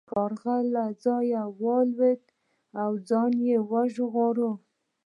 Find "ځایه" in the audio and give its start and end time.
1.03-1.43